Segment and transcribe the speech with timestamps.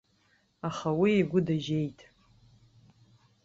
[0.67, 1.99] Аха уи игәы дажьеит.